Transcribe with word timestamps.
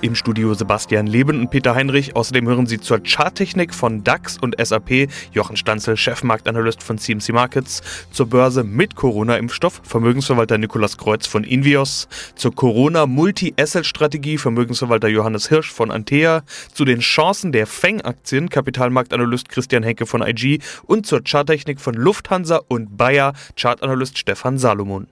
Im 0.00 0.14
Studio 0.14 0.54
Sebastian 0.54 1.06
Leben 1.06 1.40
und 1.40 1.50
Peter 1.50 1.74
Heinrich. 1.74 2.16
Außerdem 2.16 2.46
hören 2.46 2.66
Sie 2.66 2.80
zur 2.80 3.00
Charttechnik 3.02 3.74
von 3.74 4.04
DAX 4.04 4.38
und 4.38 4.56
SAP 4.62 5.08
Jochen 5.32 5.56
Stanzel, 5.56 5.96
Chefmarktanalyst 5.96 6.82
von 6.82 6.98
CMC 6.98 7.32
Markets, 7.32 7.82
zur 8.10 8.26
Börse 8.26 8.64
mit 8.64 8.94
Corona-Impfstoff 8.94 9.80
Vermögensverwalter 9.84 10.58
Nikolas 10.58 10.98
Kreuz 10.98 11.26
von 11.26 11.44
Invios, 11.44 12.08
zur 12.34 12.54
Corona-Multi-Asset-Strategie 12.54 14.38
Vermögensverwalter 14.38 15.08
Johannes 15.08 15.48
Hirsch 15.48 15.72
von 15.72 15.90
Antea, 15.90 16.42
zu 16.72 16.84
den 16.84 17.00
Chancen 17.00 17.52
der 17.52 17.66
Feng-Aktien 17.66 18.48
Kapitalmarktanalyst 18.48 19.48
Christian 19.48 19.82
Henke 19.82 20.06
von 20.06 20.22
IG 20.22 20.60
und 20.86 21.06
zur 21.06 21.22
Charttechnik 21.24 21.80
von 21.80 21.94
Lufthansa 21.94 22.60
und 22.68 22.96
Bayer 22.96 23.32
Chartanalyst 23.56 24.18
Stefan 24.18 24.58
Salomon. 24.58 25.08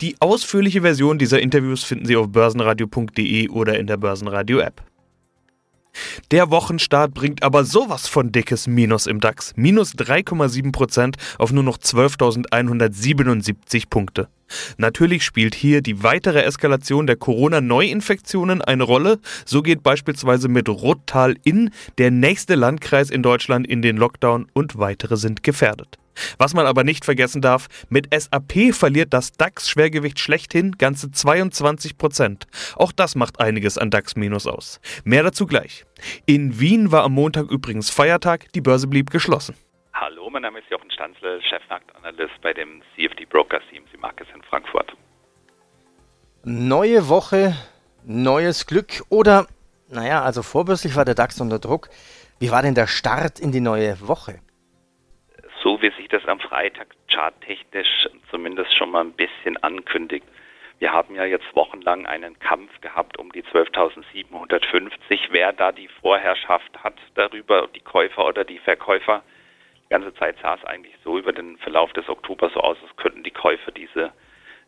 Die 0.00 0.16
ausführliche 0.20 0.82
Version 0.82 1.18
dieser 1.18 1.40
Interviews 1.40 1.84
finden 1.84 2.06
Sie 2.06 2.16
auf 2.16 2.28
börsenradio.de 2.28 3.48
oder 3.48 3.78
in 3.78 3.86
der 3.86 3.96
Börsenradio-App. 3.96 4.82
Der 6.30 6.50
Wochenstart 6.50 7.14
bringt 7.14 7.42
aber 7.42 7.64
sowas 7.64 8.06
von 8.06 8.32
dickes 8.32 8.66
Minus 8.66 9.06
im 9.06 9.20
DAX. 9.20 9.54
Minus 9.56 9.94
3,7% 9.94 11.14
auf 11.38 11.52
nur 11.52 11.62
noch 11.62 11.78
12.177 11.78 13.88
Punkte. 13.88 14.28
Natürlich 14.76 15.24
spielt 15.24 15.54
hier 15.54 15.82
die 15.82 16.02
weitere 16.02 16.42
Eskalation 16.42 17.06
der 17.06 17.16
Corona-Neuinfektionen 17.16 18.62
eine 18.62 18.84
Rolle. 18.84 19.18
So 19.44 19.62
geht 19.62 19.82
beispielsweise 19.82 20.48
mit 20.48 20.68
Rottal 20.68 21.36
in 21.44 21.70
der 21.98 22.10
nächste 22.10 22.54
Landkreis 22.54 23.10
in 23.10 23.22
Deutschland 23.22 23.66
in 23.66 23.82
den 23.82 23.96
Lockdown 23.96 24.48
und 24.52 24.78
weitere 24.78 25.16
sind 25.16 25.42
gefährdet. 25.42 25.98
Was 26.38 26.54
man 26.54 26.66
aber 26.66 26.84
nicht 26.84 27.04
vergessen 27.04 27.42
darf, 27.42 27.68
mit 27.88 28.08
SAP 28.14 28.74
verliert 28.74 29.12
das 29.12 29.32
DAX-Schwergewicht 29.32 30.18
schlechthin 30.18 30.72
ganze 30.72 31.10
22 31.10 31.98
Prozent. 31.98 32.46
Auch 32.76 32.92
das 32.92 33.14
macht 33.14 33.40
einiges 33.40 33.78
an 33.78 33.90
DAX-Minus 33.90 34.46
aus. 34.46 34.80
Mehr 35.04 35.22
dazu 35.22 35.46
gleich. 35.46 35.84
In 36.24 36.58
Wien 36.58 36.92
war 36.92 37.04
am 37.04 37.12
Montag 37.12 37.50
übrigens 37.50 37.90
Feiertag, 37.90 38.50
die 38.54 38.60
Börse 38.60 38.86
blieb 38.86 39.10
geschlossen. 39.10 39.54
Hallo, 39.92 40.28
mein 40.30 40.42
Name 40.42 40.58
ist 40.58 40.65
Stanzle, 41.06 41.40
Chefmarktanalyst 41.42 42.40
bei 42.42 42.52
dem 42.52 42.82
CFD 42.94 43.26
Broker 43.26 43.60
CMC 43.70 44.00
Markets 44.00 44.30
in 44.34 44.42
Frankfurt. 44.42 44.92
Neue 46.44 47.08
Woche, 47.08 47.54
neues 48.04 48.66
Glück 48.66 49.02
oder, 49.08 49.46
naja, 49.88 50.22
also 50.22 50.42
vorbörslich 50.42 50.96
war 50.96 51.04
der 51.04 51.14
DAX 51.14 51.40
unter 51.40 51.58
Druck. 51.60 51.90
Wie 52.40 52.50
war 52.50 52.62
denn 52.62 52.74
der 52.74 52.88
Start 52.88 53.38
in 53.38 53.52
die 53.52 53.60
neue 53.60 53.96
Woche? 54.00 54.40
so 55.62 55.80
wie 55.82 55.90
sich 55.96 56.06
das 56.08 56.24
am 56.26 56.38
Freitag 56.38 56.94
charttechnisch 57.08 58.08
zumindest 58.30 58.72
schon 58.76 58.90
mal 58.90 59.00
ein 59.00 59.12
bisschen 59.12 59.56
ankündigt. 59.64 60.24
Wir 60.78 60.92
haben 60.92 61.16
ja 61.16 61.24
jetzt 61.24 61.56
wochenlang 61.56 62.06
einen 62.06 62.38
Kampf 62.38 62.70
gehabt 62.82 63.18
um 63.18 63.32
die 63.32 63.42
12.750. 63.42 65.28
Wer 65.30 65.52
da 65.52 65.72
die 65.72 65.88
Vorherrschaft 66.00 66.84
hat 66.84 66.94
darüber, 67.14 67.66
die 67.74 67.80
Käufer 67.80 68.26
oder 68.26 68.44
die 68.44 68.58
Verkäufer. 68.58 69.24
Die 69.86 69.90
ganze 69.90 70.14
Zeit 70.14 70.36
sah 70.42 70.54
es 70.54 70.64
eigentlich 70.64 70.94
so 71.04 71.16
über 71.18 71.32
den 71.32 71.58
Verlauf 71.58 71.92
des 71.92 72.08
Oktober 72.08 72.50
so 72.50 72.60
aus, 72.60 72.76
als 72.82 72.96
könnten 72.96 73.22
die 73.22 73.30
Käufer 73.30 73.70
diese 73.70 74.12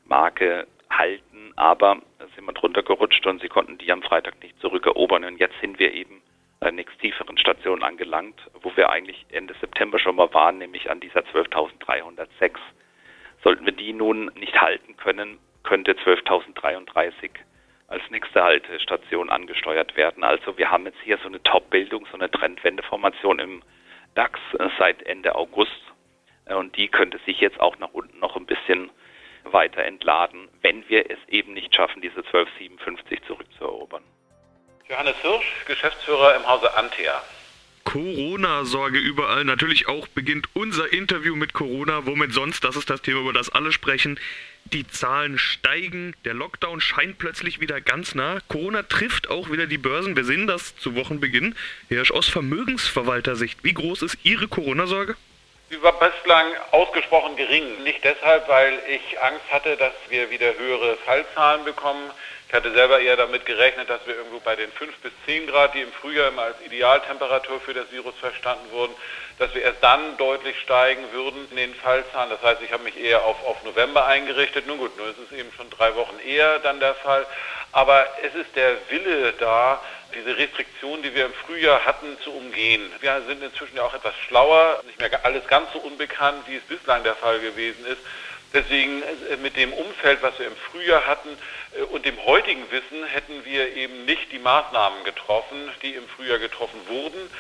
Marke 0.04 0.66
halten, 0.90 1.52
aber 1.56 2.00
sind 2.34 2.44
wir 2.44 2.52
drunter 2.52 2.82
gerutscht 2.82 3.26
und 3.26 3.40
sie 3.40 3.48
konnten 3.48 3.78
die 3.78 3.90
am 3.90 4.02
Freitag 4.02 4.40
nicht 4.42 4.58
zurückerobern. 4.60 5.24
Und 5.24 5.38
jetzt 5.38 5.58
sind 5.60 5.78
wir 5.78 5.92
eben 5.92 6.22
äh, 6.60 6.70
nächst 6.70 6.98
tieferen 7.00 7.36
Station 7.36 7.82
angelangt, 7.82 8.40
wo 8.62 8.74
wir 8.76 8.90
eigentlich 8.90 9.26
Ende 9.30 9.54
September 9.60 9.98
schon 9.98 10.16
mal 10.16 10.32
waren, 10.34 10.58
nämlich 10.58 10.90
an 10.90 11.00
dieser 11.00 11.20
12.306. 11.20 12.56
Sollten 13.42 13.66
wir 13.66 13.72
die 13.72 13.92
nun 13.92 14.30
nicht 14.36 14.60
halten 14.60 14.96
können, 14.96 15.38
könnte 15.62 15.92
12.033 15.92 17.30
als 17.88 18.02
nächste 18.10 18.42
Haltestation 18.42 19.30
angesteuert 19.30 19.96
werden. 19.96 20.22
Also 20.22 20.58
wir 20.58 20.70
haben 20.70 20.84
jetzt 20.86 21.00
hier 21.02 21.18
so 21.18 21.28
eine 21.28 21.42
Top-Bildung, 21.42 22.06
so 22.10 22.18
eine 22.18 22.30
Trendwendeformation 22.30 23.38
im 23.38 23.62
DAX 24.18 24.40
äh, 24.58 24.68
seit 24.78 25.02
Ende 25.04 25.36
August 25.36 25.70
äh, 26.46 26.54
und 26.54 26.76
die 26.76 26.88
könnte 26.88 27.20
sich 27.24 27.40
jetzt 27.40 27.60
auch 27.60 27.78
nach 27.78 27.90
unten 27.92 28.18
noch 28.18 28.36
ein 28.36 28.46
bisschen 28.46 28.90
weiter 29.44 29.84
entladen, 29.84 30.48
wenn 30.60 30.86
wir 30.88 31.08
es 31.08 31.18
eben 31.28 31.54
nicht 31.54 31.74
schaffen, 31.74 32.02
diese 32.02 32.18
1257 32.18 33.22
zurückzuerobern. 33.26 34.02
Johannes 34.88 35.16
Hirsch, 35.22 35.64
Geschäftsführer 35.66 36.34
im 36.34 36.46
Hause 36.46 36.76
Antea. 36.76 37.22
Corona-Sorge 37.84 38.98
überall. 38.98 39.44
Natürlich 39.44 39.88
auch 39.88 40.08
beginnt 40.08 40.48
unser 40.52 40.92
Interview 40.92 41.36
mit 41.36 41.54
Corona. 41.54 42.04
Womit 42.04 42.32
sonst? 42.32 42.64
Das 42.64 42.76
ist 42.76 42.90
das 42.90 43.00
Thema, 43.00 43.20
über 43.20 43.32
das 43.32 43.48
alle 43.48 43.72
sprechen. 43.72 44.18
Die 44.72 44.86
Zahlen 44.86 45.38
steigen. 45.38 46.14
Der 46.26 46.34
Lockdown 46.34 46.80
scheint 46.80 47.16
plötzlich 47.18 47.58
wieder 47.60 47.80
ganz 47.80 48.14
nah. 48.14 48.38
Corona 48.48 48.82
trifft 48.82 49.30
auch 49.30 49.50
wieder 49.50 49.66
die 49.66 49.78
Börsen. 49.78 50.14
Wir 50.14 50.24
sehen 50.24 50.46
das 50.46 50.76
zu 50.76 50.94
Wochenbeginn. 50.94 51.54
Herr 51.88 51.96
Hirsch, 51.96 52.10
aus 52.10 52.28
Vermögensverwaltersicht, 52.28 53.64
wie 53.64 53.72
groß 53.72 54.02
ist 54.02 54.18
Ihre 54.24 54.46
Corona-Sorge? 54.46 55.16
Sie 55.70 55.82
war 55.82 55.98
bislang 55.98 56.46
ausgesprochen 56.70 57.36
gering. 57.36 57.82
Nicht 57.82 58.04
deshalb, 58.04 58.46
weil 58.48 58.78
ich 58.88 59.20
Angst 59.22 59.44
hatte, 59.50 59.76
dass 59.76 59.92
wir 60.10 60.30
wieder 60.30 60.54
höhere 60.58 60.96
Fallzahlen 61.04 61.64
bekommen. 61.64 62.10
Ich 62.48 62.54
hatte 62.54 62.72
selber 62.72 62.98
eher 62.98 63.16
damit 63.16 63.44
gerechnet, 63.44 63.90
dass 63.90 64.06
wir 64.06 64.16
irgendwo 64.16 64.40
bei 64.40 64.56
den 64.56 64.72
5 64.72 64.96
bis 65.00 65.12
10 65.26 65.48
Grad, 65.48 65.74
die 65.74 65.82
im 65.82 65.92
Frühjahr 65.92 66.28
immer 66.28 66.44
als 66.44 66.56
Idealtemperatur 66.64 67.60
für 67.60 67.74
das 67.74 67.92
Virus 67.92 68.14
verstanden 68.18 68.70
wurden, 68.70 68.94
dass 69.38 69.54
wir 69.54 69.60
erst 69.60 69.82
dann 69.82 70.16
deutlich 70.16 70.58
steigen 70.60 71.12
würden 71.12 71.46
in 71.50 71.56
den 71.58 71.74
Fallzahlen. 71.74 72.30
Das 72.30 72.40
heißt, 72.42 72.62
ich 72.62 72.72
habe 72.72 72.84
mich 72.84 72.98
eher 72.98 73.22
auf, 73.26 73.44
auf 73.46 73.62
November 73.64 74.06
eingerichtet. 74.06 74.66
Nun 74.66 74.78
gut, 74.78 74.96
nun 74.96 75.10
ist 75.10 75.18
es 75.30 75.38
eben 75.38 75.52
schon 75.58 75.68
drei 75.68 75.94
Wochen 75.94 76.18
eher 76.20 76.58
dann 76.60 76.80
der 76.80 76.94
Fall. 76.94 77.26
Aber 77.72 78.06
es 78.22 78.34
ist 78.34 78.56
der 78.56 78.78
Wille 78.88 79.34
da, 79.34 79.82
diese 80.14 80.38
Restriktionen, 80.38 81.02
die 81.02 81.14
wir 81.14 81.26
im 81.26 81.34
Frühjahr 81.34 81.84
hatten, 81.84 82.16
zu 82.24 82.32
umgehen. 82.32 82.90
Wir 83.00 83.20
sind 83.26 83.42
inzwischen 83.42 83.76
ja 83.76 83.82
auch 83.82 83.92
etwas 83.92 84.14
schlauer, 84.26 84.82
nicht 84.86 84.98
mehr 84.98 85.10
alles 85.22 85.46
ganz 85.48 85.70
so 85.74 85.80
unbekannt, 85.80 86.44
wie 86.46 86.56
es 86.56 86.62
bislang 86.62 87.02
der 87.04 87.14
Fall 87.14 87.40
gewesen 87.40 87.84
ist. 87.84 88.00
Deswegen 88.54 89.02
äh, 89.02 89.36
mit 89.36 89.56
dem 89.56 89.72
Umfeld, 89.74 90.22
was 90.22 90.38
wir 90.38 90.46
im 90.46 90.56
Frühjahr 90.56 91.06
hatten 91.06 91.36
und 91.92 92.04
dem 92.04 92.24
heutigen 92.24 92.70
Wissen, 92.70 93.04
hätten 93.04 93.44
wir 93.44 93.76
eben 93.76 94.04
nicht 94.04 94.32
die 94.32 94.38
Maßnahmen 94.38 95.04
getroffen, 95.04 95.70
die 95.82 95.94
im 95.94 96.08
Frühjahr 96.08 96.38
getroffen 96.38 96.80
wurden. 96.88 97.30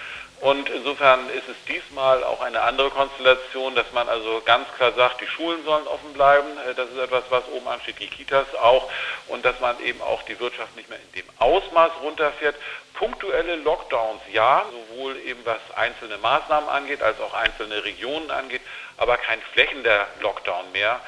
Und 0.40 0.70
insofern 0.70 1.28
ist 1.30 1.48
es 1.48 1.56
diesmal 1.66 2.22
auch 2.22 2.40
eine 2.42 2.60
andere 2.60 2.90
Konstellation, 2.90 3.74
dass 3.74 3.90
man 3.92 4.08
also 4.08 4.40
ganz 4.44 4.68
klar 4.76 4.92
sagt, 4.92 5.20
die 5.20 5.26
Schulen 5.26 5.64
sollen 5.64 5.86
offen 5.88 6.12
bleiben. 6.12 6.46
Äh, 6.68 6.74
das 6.74 6.90
ist 6.90 6.98
etwas, 6.98 7.24
was 7.30 7.42
oben 7.48 7.66
ansteht, 7.66 7.98
die 7.98 8.06
Kitas 8.06 8.46
auch. 8.54 8.88
Und 9.26 9.44
dass 9.44 9.58
man 9.58 9.80
eben 9.80 10.00
auch 10.00 10.22
die 10.22 10.38
Wirtschaft 10.38 10.76
nicht 10.76 10.88
mehr 10.88 10.98
in 10.98 11.22
dem 11.22 11.28
Ausmaß 11.38 11.90
runterfährt. 12.02 12.54
Punktuelle 12.94 13.56
Lockdowns, 13.56 14.22
ja, 14.32 14.64
sowohl 14.70 15.16
eben 15.18 15.40
was 15.44 15.60
einzelne 15.76 16.18
Maßnahmen 16.18 16.68
angeht, 16.68 17.02
als 17.02 17.20
auch 17.20 17.34
einzelne 17.34 17.84
Regionen 17.84 18.30
angeht, 18.30 18.62
aber 18.96 19.16
kein 19.16 19.40
flächender 19.52 20.06
Lockdown 20.20 20.70
mehr. 20.72 21.00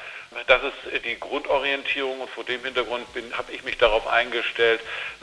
Das 0.47 0.61
ist 0.63 1.05
die 1.05 1.19
Grundorientierung 1.19 2.21
und 2.21 2.29
vor 2.29 2.45
dem 2.45 2.63
Hintergrund 2.63 3.05
habe 3.33 3.51
ich 3.51 3.63
mich 3.63 3.77
darauf 3.77 4.07
eingestellt, 4.07 4.79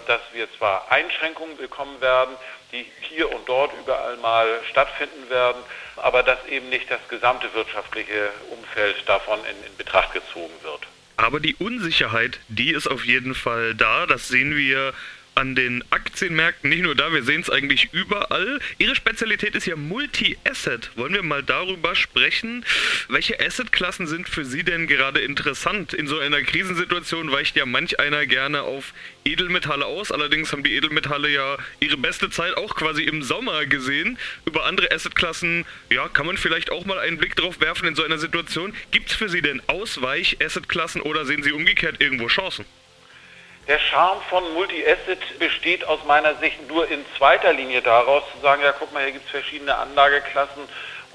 dass 0.06 0.20
wir 0.34 0.46
zwar 0.58 0.90
Einschränkungen 0.92 1.56
bekommen 1.56 1.98
werden, 2.02 2.36
die 2.72 2.84
hier 3.08 3.32
und 3.32 3.48
dort 3.48 3.72
überall 3.80 4.18
mal 4.18 4.60
stattfinden 4.70 5.30
werden, 5.30 5.62
aber 5.96 6.22
dass 6.22 6.44
eben 6.46 6.68
nicht 6.68 6.90
das 6.90 7.00
gesamte 7.08 7.52
wirtschaftliche 7.54 8.30
Umfeld 8.50 8.96
davon 9.06 9.38
in, 9.40 9.66
in 9.66 9.76
Betracht 9.78 10.12
gezogen 10.12 10.52
wird. 10.62 10.86
Aber 11.16 11.40
die 11.40 11.56
Unsicherheit, 11.56 12.38
die 12.48 12.70
ist 12.70 12.86
auf 12.86 13.04
jeden 13.04 13.34
Fall 13.34 13.74
da. 13.74 14.06
Das 14.06 14.28
sehen 14.28 14.56
wir 14.56 14.92
an 15.38 15.54
den 15.54 15.84
Aktienmärkten, 15.90 16.68
nicht 16.68 16.82
nur 16.82 16.96
da, 16.96 17.12
wir 17.12 17.22
sehen 17.22 17.42
es 17.42 17.48
eigentlich 17.48 17.90
überall. 17.92 18.58
Ihre 18.78 18.96
Spezialität 18.96 19.54
ist 19.54 19.66
ja 19.66 19.76
Multi-Asset. 19.76 20.90
Wollen 20.96 21.14
wir 21.14 21.22
mal 21.22 21.44
darüber 21.44 21.94
sprechen? 21.94 22.64
Welche 23.08 23.38
Assetklassen 23.38 24.08
sind 24.08 24.28
für 24.28 24.44
Sie 24.44 24.64
denn 24.64 24.88
gerade 24.88 25.20
interessant? 25.20 25.94
In 25.94 26.08
so 26.08 26.18
einer 26.18 26.42
Krisensituation 26.42 27.30
weicht 27.30 27.54
ja 27.54 27.66
manch 27.66 28.00
einer 28.00 28.26
gerne 28.26 28.62
auf 28.62 28.92
Edelmetalle 29.24 29.86
aus. 29.86 30.10
Allerdings 30.10 30.50
haben 30.50 30.64
die 30.64 30.74
Edelmetalle 30.74 31.28
ja 31.28 31.56
ihre 31.78 31.98
beste 31.98 32.30
Zeit 32.30 32.56
auch 32.56 32.74
quasi 32.74 33.04
im 33.04 33.22
Sommer 33.22 33.64
gesehen. 33.66 34.18
Über 34.44 34.66
andere 34.66 34.90
Assetklassen, 34.90 35.64
ja, 35.88 36.08
kann 36.08 36.26
man 36.26 36.36
vielleicht 36.36 36.72
auch 36.72 36.84
mal 36.84 36.98
einen 36.98 37.16
Blick 37.16 37.36
drauf 37.36 37.60
werfen 37.60 37.86
in 37.86 37.94
so 37.94 38.02
einer 38.02 38.18
Situation. 38.18 38.74
Gibt 38.90 39.10
es 39.10 39.16
für 39.16 39.28
Sie 39.28 39.40
denn 39.40 39.62
Ausweich-Assetklassen 39.68 41.00
oder 41.00 41.24
sehen 41.24 41.44
Sie 41.44 41.52
umgekehrt 41.52 42.00
irgendwo 42.00 42.26
Chancen? 42.26 42.64
Der 43.68 43.78
Charme 43.78 44.22
von 44.30 44.54
Multi-Asset 44.54 45.38
besteht 45.38 45.84
aus 45.84 46.00
meiner 46.06 46.34
Sicht 46.36 46.66
nur 46.68 46.90
in 46.90 47.04
zweiter 47.18 47.52
Linie 47.52 47.82
daraus, 47.82 48.22
zu 48.34 48.40
sagen, 48.40 48.62
ja 48.62 48.72
guck 48.72 48.94
mal, 48.94 49.02
hier 49.02 49.12
gibt 49.12 49.26
es 49.26 49.30
verschiedene 49.30 49.76
Anlageklassen 49.76 50.62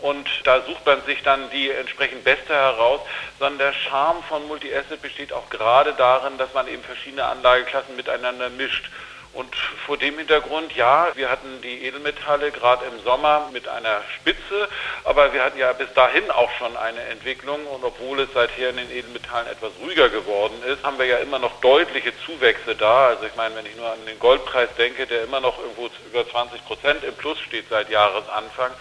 und 0.04 0.30
da 0.44 0.62
sucht 0.62 0.86
man 0.86 1.04
sich 1.06 1.24
dann 1.24 1.50
die 1.50 1.72
entsprechend 1.72 2.24
beste 2.24 2.54
heraus, 2.54 3.02
sondern 3.40 3.58
der 3.58 3.74
Charme 3.74 4.22
von 4.30 4.48
Multi-Asset 4.48 5.02
besteht 5.02 5.34
auch 5.34 5.50
gerade 5.50 5.94
darin, 5.94 6.38
dass 6.38 6.54
man 6.54 6.68
eben 6.68 6.84
verschiedene 6.84 7.26
Anlageklassen 7.26 7.96
miteinander 7.96 8.52
mischt. 8.52 8.88
Und 9.34 9.56
vor 9.88 9.98
dem 9.98 10.18
Hintergrund, 10.20 10.76
ja, 10.76 11.08
wir 11.16 11.30
hatten 11.30 11.60
die 11.64 11.86
Edelmetalle 11.86 12.52
gerade 12.52 12.86
im 12.86 13.04
Sommer 13.04 13.50
mit 13.52 13.68
einer 13.68 14.04
Spitze, 14.16 14.70
aber 15.06 15.34
wir 15.34 15.44
hatten 15.44 15.58
ja 15.58 15.74
bis 15.74 15.92
dahin 15.94 16.30
auch 16.30 16.52
schon 16.60 16.78
eine 16.78 17.02
Entwicklung 17.06 17.66
und 17.66 17.84
obwohl 17.84 18.20
es 18.20 18.30
seither 18.32 18.70
in 18.70 18.78
den 18.78 18.92
Edelmetallen 18.92 19.48
etwas 19.48 19.72
ruhiger 19.82 20.10
geworden 20.10 20.62
ist, 20.68 20.84
haben 20.84 21.00
wir 21.00 21.08
ja 21.08 21.18
immer 21.18 21.40
noch 21.40 21.60
deutliche 21.62 22.14
Zuwächse 22.26 22.76
da. 22.76 23.08
Also 23.08 23.26
ich 23.26 23.36
meine, 23.36 23.56
wenn 23.56 23.66
ich 23.66 23.76
nur 23.76 23.92
an 23.92 24.06
den 24.06 24.20
Goldpreis 24.20 24.70
denke, 24.78 25.08
der 25.08 25.24
immer 25.24 25.40
noch 25.40 25.58
irgendwo 25.58 25.90
über 26.06 26.30
20 26.30 26.64
Prozent 26.66 27.04
im 27.04 27.16
Plus 27.16 27.40
steht 27.40 27.66
seit 27.70 27.90
Jahresanfang. 27.90 28.72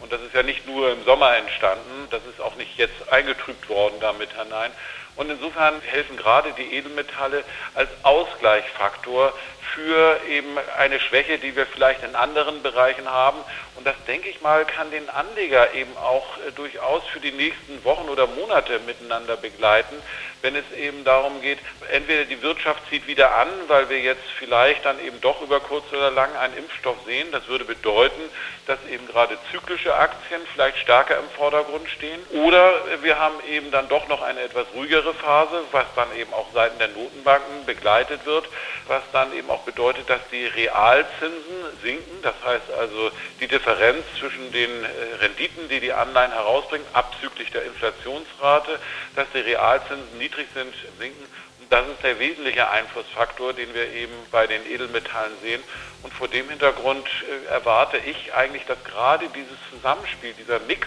Und 0.00 0.12
das 0.12 0.20
ist 0.22 0.34
ja 0.34 0.42
nicht 0.42 0.66
nur 0.66 0.90
im 0.90 1.04
Sommer 1.04 1.36
entstanden, 1.36 2.08
das 2.10 2.24
ist 2.24 2.40
auch 2.40 2.56
nicht 2.56 2.76
jetzt 2.78 3.12
eingetrübt 3.12 3.68
worden 3.68 3.94
damit 4.00 4.30
hinein. 4.32 4.72
Und 5.16 5.30
insofern 5.30 5.80
helfen 5.82 6.16
gerade 6.16 6.52
die 6.52 6.74
Edelmetalle 6.74 7.44
als 7.74 7.90
Ausgleichsfaktor 8.02 9.34
für 9.74 10.20
eben 10.28 10.58
eine 10.76 11.00
Schwäche, 11.00 11.38
die 11.38 11.54
wir 11.56 11.66
vielleicht 11.66 12.02
in 12.02 12.14
anderen 12.14 12.62
Bereichen 12.62 13.08
haben. 13.08 13.38
Und 13.76 13.86
das, 13.86 13.94
denke 14.06 14.28
ich 14.28 14.40
mal, 14.40 14.64
kann 14.64 14.90
den 14.90 15.08
Anleger 15.08 15.72
eben 15.74 15.96
auch 15.96 16.26
äh, 16.46 16.52
durchaus 16.52 17.06
für 17.12 17.20
die 17.20 17.32
nächsten 17.32 17.82
Wochen 17.84 18.08
oder 18.08 18.26
Monate 18.26 18.78
miteinander 18.80 19.36
begleiten, 19.36 19.96
wenn 20.42 20.56
es 20.56 20.64
eben 20.76 21.04
darum 21.04 21.40
geht, 21.42 21.58
entweder 21.90 22.24
die 22.24 22.40
Wirtschaft 22.42 22.82
zieht 22.88 23.06
wieder 23.06 23.34
an, 23.34 23.48
weil 23.68 23.88
wir 23.88 24.00
jetzt 24.00 24.24
vielleicht 24.38 24.84
dann 24.84 24.98
eben 25.04 25.20
doch 25.20 25.40
über 25.42 25.60
kurz 25.60 25.84
oder 25.92 26.10
lang 26.10 26.34
einen 26.36 26.56
Impfstoff 26.56 26.96
sehen. 27.06 27.28
Das 27.30 27.46
würde 27.48 27.64
bedeuten, 27.64 28.20
dass 28.66 28.78
eben 28.90 29.06
gerade 29.06 29.36
zyklische 29.50 29.94
Aktien 29.94 30.40
vielleicht 30.52 30.78
stärker 30.78 31.18
im 31.18 31.28
Vordergrund 31.36 31.88
stehen. 31.90 32.20
Oder 32.30 32.72
wir 33.02 33.18
haben 33.18 33.34
eben 33.48 33.70
dann 33.70 33.88
doch 33.88 34.08
noch 34.08 34.22
eine 34.22 34.40
etwas 34.40 34.66
ruhigere 34.74 35.14
Phase, 35.14 35.62
was 35.72 35.86
dann 35.94 36.08
eben 36.16 36.32
auch 36.32 36.46
seitens 36.54 36.78
der 36.78 36.88
Notenbanken 36.88 37.66
begleitet 37.66 38.24
wird, 38.26 38.46
was 38.86 39.02
dann 39.12 39.32
eben 39.36 39.50
auch 39.50 39.59
bedeutet, 39.64 40.08
dass 40.08 40.20
die 40.30 40.46
Realzinsen 40.46 41.56
sinken. 41.82 42.22
Das 42.22 42.34
heißt 42.44 42.70
also 42.78 43.10
die 43.40 43.48
Differenz 43.48 44.04
zwischen 44.18 44.52
den 44.52 44.70
äh, 44.84 44.88
Renditen, 45.20 45.68
die 45.68 45.80
die 45.80 45.92
Anleihen 45.92 46.32
herausbringen, 46.32 46.86
abzüglich 46.92 47.50
der 47.50 47.64
Inflationsrate, 47.64 48.78
dass 49.16 49.26
die 49.34 49.40
Realzinsen 49.40 50.18
niedrig 50.18 50.46
sind, 50.54 50.74
sinken. 50.98 51.24
Und 51.60 51.72
das 51.72 51.86
ist 51.88 52.02
der 52.02 52.18
wesentliche 52.18 52.68
Einflussfaktor, 52.70 53.52
den 53.52 53.72
wir 53.74 53.92
eben 53.92 54.14
bei 54.30 54.46
den 54.46 54.64
Edelmetallen 54.66 55.32
sehen. 55.42 55.62
Und 56.02 56.12
vor 56.14 56.28
dem 56.28 56.48
Hintergrund 56.48 57.06
äh, 57.06 57.52
erwarte 57.52 57.98
ich 57.98 58.34
eigentlich, 58.34 58.64
dass 58.66 58.82
gerade 58.84 59.28
dieses 59.28 59.58
Zusammenspiel, 59.70 60.34
dieser 60.34 60.58
Mix 60.60 60.86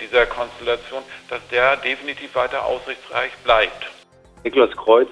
dieser 0.00 0.26
Konstellation, 0.26 1.02
dass 1.28 1.40
der 1.48 1.76
definitiv 1.76 2.34
weiter 2.34 2.64
aussichtsreich 2.64 3.32
bleibt. 3.44 3.86
Niklas 4.44 4.76
Kreuz, 4.76 5.08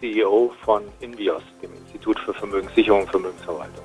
CEO 0.00 0.52
von 0.64 0.82
Invios, 1.00 1.42
dem 1.62 1.72
Institut 1.74 2.18
für 2.20 2.34
Vermögenssicherung 2.34 3.02
und 3.02 3.10
Vermögensverwaltung. 3.10 3.84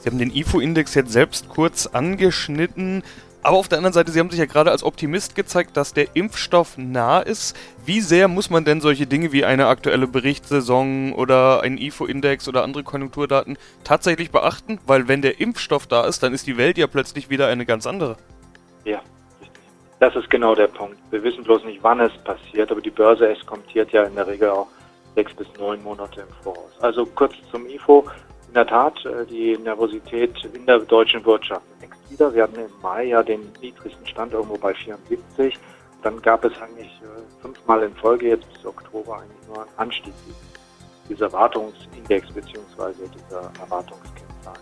Sie 0.00 0.08
haben 0.08 0.18
den 0.18 0.34
IFO-Index 0.34 0.94
jetzt 0.94 1.12
selbst 1.12 1.48
kurz 1.48 1.86
angeschnitten. 1.86 3.02
Aber 3.42 3.56
auf 3.56 3.68
der 3.68 3.78
anderen 3.78 3.94
Seite, 3.94 4.12
Sie 4.12 4.20
haben 4.20 4.28
sich 4.28 4.38
ja 4.38 4.44
gerade 4.44 4.70
als 4.70 4.82
Optimist 4.82 5.34
gezeigt, 5.34 5.76
dass 5.76 5.94
der 5.94 6.14
Impfstoff 6.14 6.76
nah 6.76 7.20
ist. 7.20 7.56
Wie 7.86 8.00
sehr 8.00 8.28
muss 8.28 8.50
man 8.50 8.64
denn 8.64 8.82
solche 8.82 9.06
Dinge 9.06 9.32
wie 9.32 9.46
eine 9.46 9.66
aktuelle 9.66 10.06
Berichtssaison 10.06 11.14
oder 11.14 11.62
ein 11.62 11.78
IFO-Index 11.78 12.48
oder 12.48 12.62
andere 12.62 12.82
Konjunkturdaten 12.82 13.56
tatsächlich 13.82 14.30
beachten? 14.30 14.78
Weil 14.86 15.08
wenn 15.08 15.22
der 15.22 15.40
Impfstoff 15.40 15.86
da 15.86 16.06
ist, 16.06 16.22
dann 16.22 16.34
ist 16.34 16.46
die 16.46 16.58
Welt 16.58 16.76
ja 16.76 16.86
plötzlich 16.86 17.30
wieder 17.30 17.46
eine 17.46 17.64
ganz 17.64 17.86
andere. 17.86 18.16
Ja, 18.84 19.00
richtig. 19.40 19.62
Das 20.00 20.14
ist 20.16 20.28
genau 20.28 20.54
der 20.54 20.68
Punkt. 20.68 20.98
Wir 21.10 21.22
wissen 21.22 21.42
bloß 21.42 21.64
nicht, 21.64 21.82
wann 21.82 22.00
es 22.00 22.12
passiert, 22.18 22.70
aber 22.70 22.82
die 22.82 22.90
Börse 22.90 23.26
eskontiert 23.26 23.90
ja 23.92 24.04
in 24.04 24.16
der 24.16 24.26
Regel 24.26 24.50
auch 24.50 24.68
sechs 25.14 25.34
bis 25.34 25.46
neun 25.58 25.82
Monate 25.82 26.22
im 26.22 26.28
Voraus. 26.42 26.70
Also 26.80 27.06
kurz 27.06 27.34
zum 27.50 27.66
IFO. 27.66 28.04
In 28.48 28.54
der 28.54 28.66
Tat, 28.66 29.04
äh, 29.04 29.24
die 29.26 29.56
Nervosität 29.58 30.44
in 30.52 30.66
der 30.66 30.80
deutschen 30.80 31.24
Wirtschaft 31.24 31.62
wächst 31.80 32.10
wieder. 32.10 32.34
Wir 32.34 32.42
hatten 32.42 32.56
im 32.56 32.70
Mai 32.82 33.04
ja 33.04 33.22
den 33.22 33.52
niedrigsten 33.60 34.06
Stand 34.06 34.32
irgendwo 34.32 34.56
bei 34.56 34.74
74. 34.74 35.56
Dann 36.02 36.20
gab 36.22 36.44
es 36.44 36.52
eigentlich 36.60 37.00
äh, 37.02 37.42
fünfmal 37.42 37.82
in 37.82 37.94
Folge 37.94 38.28
jetzt 38.28 38.52
bis 38.52 38.66
Oktober 38.66 39.18
eigentlich 39.18 39.46
nur 39.46 39.62
einen 39.62 39.70
Anstieg 39.76 40.14
dieser 41.08 41.26
Erwartungsindex 41.26 42.32
beziehungsweise 42.32 43.08
dieser 43.08 43.52
Erwartungskennzahl. 43.60 44.58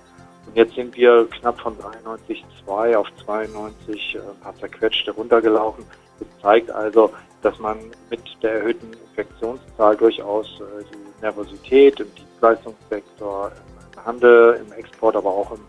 Und 0.46 0.56
jetzt 0.56 0.74
sind 0.74 0.96
wir 0.96 1.28
knapp 1.30 1.60
von 1.60 1.76
93,2 1.78 2.96
auf 2.96 3.06
92, 3.24 4.14
äh, 4.14 4.18
ein 4.18 4.40
paar 4.40 4.56
zerquetschte 4.56 5.12
runtergelaufen. 5.12 5.84
Das 6.18 6.28
zeigt 6.42 6.70
also, 6.70 7.12
dass 7.42 7.58
man 7.58 7.78
mit 8.10 8.22
der 8.42 8.54
erhöhten 8.54 8.92
Infektionszahl 8.92 9.96
durchaus 9.96 10.60
die 10.92 11.22
Nervosität 11.22 12.00
im 12.00 12.14
Dienstleistungssektor, 12.14 13.52
Handel, 14.04 14.60
im 14.64 14.72
Export, 14.72 15.16
aber 15.16 15.30
auch 15.30 15.50
im 15.52 15.60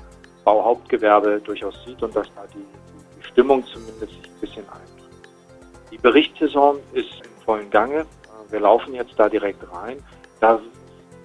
Bauhauptgewerbe 0.43 1.41
durchaus 1.41 1.75
sieht 1.85 2.01
und 2.01 2.15
dass 2.15 2.27
da 2.35 2.43
die, 2.53 2.65
die 3.17 3.23
Stimmung 3.27 3.65
zumindest 3.65 4.13
sich 4.13 4.23
ein 4.23 4.39
bisschen 4.39 4.63
eintritt. 4.69 5.29
Die 5.91 5.97
Berichtssaison 5.97 6.79
ist 6.93 7.11
im 7.23 7.43
vollen 7.43 7.69
Gange. 7.69 8.05
Wir 8.49 8.59
laufen 8.59 8.93
jetzt 8.93 9.13
da 9.17 9.29
direkt 9.29 9.63
rein. 9.71 10.03
Da 10.39 10.59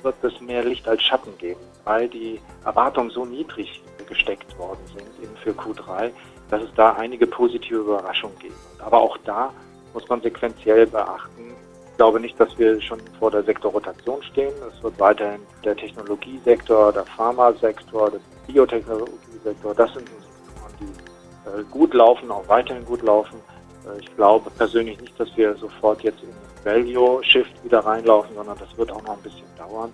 wird 0.02 0.16
es 0.22 0.40
mehr 0.40 0.64
Licht 0.64 0.86
als 0.88 1.02
Schatten 1.02 1.36
geben, 1.38 1.60
weil 1.84 2.08
die 2.08 2.40
Erwartungen 2.64 3.10
so 3.10 3.24
niedrig 3.24 3.82
gesteckt 4.06 4.58
worden 4.58 4.80
sind 4.86 5.06
eben 5.22 5.36
für 5.36 5.52
Q3, 5.52 6.10
dass 6.50 6.62
es 6.62 6.74
da 6.74 6.92
einige 6.92 7.26
positive 7.26 7.78
Überraschungen 7.78 8.38
geben. 8.38 8.54
Aber 8.78 9.00
auch 9.00 9.16
da 9.24 9.52
muss 9.94 10.08
man 10.08 10.20
sequenziell 10.20 10.86
beachten, 10.86 11.54
ich 11.94 11.98
glaube 11.98 12.18
nicht, 12.18 12.38
dass 12.40 12.58
wir 12.58 12.80
schon 12.80 12.98
vor 13.20 13.30
der 13.30 13.44
Sektorrotation 13.44 14.20
stehen. 14.24 14.52
Es 14.68 14.82
wird 14.82 14.98
weiterhin 14.98 15.40
der 15.64 15.76
Technologiesektor, 15.76 16.92
der 16.92 17.04
Pharmasektor, 17.04 18.10
der 18.10 18.18
Biotechnologiesektor, 18.48 19.74
das 19.76 19.94
sind 19.94 20.08
Sektoren, 20.08 20.72
die 20.80 21.60
äh, 21.60 21.62
gut 21.70 21.94
laufen, 21.94 22.32
auch 22.32 22.48
weiterhin 22.48 22.84
gut 22.84 23.02
laufen. 23.02 23.38
Äh, 23.86 24.00
ich 24.00 24.16
glaube 24.16 24.50
persönlich 24.50 25.00
nicht, 25.00 25.18
dass 25.20 25.36
wir 25.36 25.54
sofort 25.54 26.02
jetzt 26.02 26.20
in 26.24 26.30
Value-Shift 26.64 27.62
wieder 27.62 27.78
reinlaufen, 27.78 28.34
sondern 28.34 28.58
das 28.58 28.76
wird 28.76 28.90
auch 28.90 29.02
noch 29.04 29.16
ein 29.16 29.22
bisschen 29.22 29.46
dauern. 29.56 29.92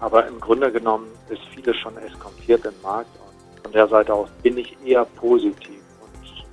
Aber 0.00 0.26
im 0.26 0.40
Grunde 0.40 0.72
genommen 0.72 1.08
ist 1.28 1.42
vieles 1.54 1.76
schon 1.76 1.98
eskontiert 1.98 2.64
im 2.64 2.80
Markt 2.82 3.10
und 3.20 3.62
von 3.62 3.72
der 3.72 3.88
Seite 3.88 4.14
aus 4.14 4.30
bin 4.42 4.56
ich 4.56 4.74
eher 4.86 5.04
positiv 5.04 5.82
und 6.00 6.24
ich 6.24 6.46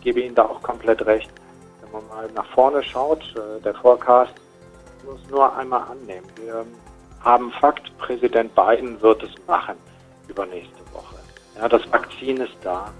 gebe 0.00 0.20
Ihnen 0.22 0.34
da 0.34 0.46
auch 0.46 0.62
komplett 0.62 1.04
recht 1.04 1.30
man 1.94 2.06
mal 2.08 2.28
nach 2.34 2.46
vorne 2.46 2.82
schaut, 2.82 3.22
äh, 3.36 3.60
der 3.62 3.74
Forecast 3.74 4.34
muss 5.04 5.20
nur 5.30 5.54
einmal 5.56 5.82
annehmen. 5.82 6.26
Wir 6.36 6.64
haben 7.20 7.50
Fakt, 7.52 7.96
Präsident 7.98 8.54
Biden 8.54 9.00
wird 9.00 9.22
es 9.22 9.32
machen 9.46 9.76
übernächste 10.28 10.80
Woche. 10.92 11.16
Ja, 11.56 11.68
das 11.68 11.82
Vakzin 11.92 12.38
ist 12.38 12.56
da. 12.62 12.90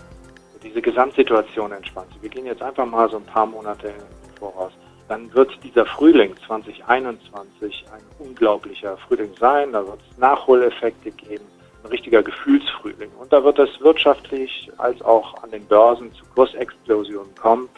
Diese 0.63 0.81
Gesamtsituation 0.81 1.73
entspannt 1.73 2.13
sich. 2.13 2.23
Wir 2.23 2.31
gehen 2.31 2.47
jetzt 2.47 2.63
einfach 2.63 2.87
mal 2.87 3.09
so 3.11 3.17
ein 3.17 3.25
paar 3.25 3.47
Monate 3.47 3.93
voraus. 4.39 4.73
Dann 5.09 5.33
wird 5.35 5.51
dieser 5.63 5.85
Frühling 5.85 6.35
2021 6.47 7.85
ein 7.93 8.27
unglaublicher 8.27 8.97
Frühling 9.09 9.31
sein. 9.39 9.73
Da 9.73 9.87
wird 9.87 9.99
es 10.11 10.19
Nachholeffekte 10.19 11.11
geben 11.11 11.45
ein 11.85 11.91
richtiger 11.91 12.23
Gefühlsfrühling. 12.23 13.11
Und 13.21 13.33
da 13.33 13.45
wird 13.45 13.59
es 13.59 13.81
wirtschaftlich 13.81 14.71
als 14.79 15.01
auch 15.03 15.43
an 15.43 15.51
den 15.51 15.65
Börsen 15.67 16.13
zu 16.15 16.25
Kursexplosionen 16.35 17.35
kommen 17.35 17.69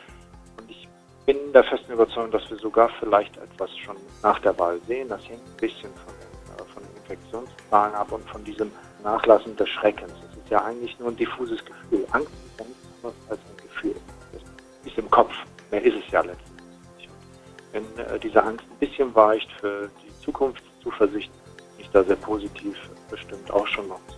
bin 1.27 1.53
der 1.53 1.65
festen 1.65 1.93
Überzeugung, 1.93 2.31
dass 2.31 2.49
wir 2.49 2.57
sogar 2.57 2.89
vielleicht 3.01 3.37
etwas 3.37 3.77
schon 3.77 3.97
nach 4.23 4.39
der 4.39 4.57
Wahl 4.59 4.81
sehen. 4.87 5.09
Das 5.09 5.21
hängt 5.29 5.45
ein 5.45 5.57
bisschen 5.57 5.91
von 5.95 6.15
den, 6.15 6.55
äh, 6.55 6.73
von 6.73 6.83
den 6.85 6.97
Infektionszahlen 6.97 7.95
ab 7.95 8.13
und 8.13 8.25
von 8.31 8.45
diesem 8.45 8.71
Nachlassen 9.03 9.57
des 9.57 9.69
Schreckens. 9.69 10.13
Es 10.31 10.37
ist 10.39 10.49
ja 10.49 10.65
eigentlich 10.65 10.97
nur 11.01 11.09
ein 11.09 11.17
diffuses 11.17 11.63
Gefühl. 11.65 12.07
Angst 12.13 12.31
ist 12.31 12.61
ja 12.61 12.67
nichts 12.67 13.31
als 13.31 13.41
ein 13.41 13.57
Gefühl. 13.57 13.97
Das 14.33 14.43
ist 14.85 14.99
im 14.99 15.11
Kopf. 15.11 15.33
Mehr 15.73 15.83
ist 15.83 15.97
es 15.97 16.11
ja 16.13 16.21
letztendlich. 16.21 17.09
Wenn 17.73 17.85
äh, 17.99 18.19
diese 18.21 18.43
Angst 18.43 18.65
ein 18.71 18.79
bisschen 18.79 19.13
weicht 19.15 19.51
für 19.61 19.91
die 20.05 20.25
Zukunftszuversicht, 20.25 21.33
bin 21.57 21.81
ich 21.81 21.91
da 21.91 22.05
sehr 22.05 22.17
positiv 22.17 22.77
bestimmt 23.11 23.51
auch 23.51 23.67
schon 23.67 23.89
noch 23.89 24.01
zu 24.07 24.16